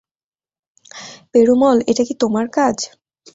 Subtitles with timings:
[1.31, 2.77] পেরুমল, এটা কী তোমার কাজ?